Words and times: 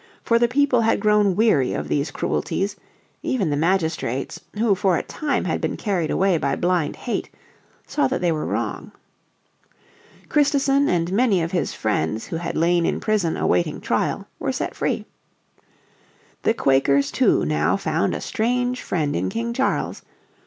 For 0.23 0.39
the 0.39 0.47
people 0.47 0.81
had 0.81 0.99
grown 0.99 1.35
weary 1.35 1.73
of 1.73 1.87
these 1.87 2.09
cruelties; 2.09 2.75
even 3.21 3.51
the 3.51 3.55
magistrates, 3.55 4.41
who 4.57 4.73
for 4.73 4.97
a 4.97 5.03
time 5.03 5.45
had 5.45 5.61
been 5.61 5.77
carried 5.77 6.09
away 6.09 6.39
by 6.39 6.55
blind 6.55 6.95
hate, 6.95 7.29
saw 7.85 8.07
that 8.07 8.19
they 8.19 8.31
were 8.31 8.47
wrong. 8.47 8.93
Christison 10.27 10.89
and 10.89 11.11
many 11.13 11.43
of 11.43 11.51
his 11.51 11.75
friends 11.75 12.25
who 12.25 12.37
had 12.37 12.57
lain 12.57 12.83
in 12.83 12.99
prison 12.99 13.37
awaiting 13.37 13.79
trial 13.79 14.27
were 14.39 14.51
set 14.51 14.73
free. 14.73 15.05
The 16.41 16.55
Quakers, 16.55 17.11
too, 17.11 17.45
now 17.45 17.77
found 17.77 18.15
a 18.15 18.21
strange 18.21 18.81
friend 18.81 19.15
in 19.15 19.29
King 19.29 19.53
Charles. 19.53 20.01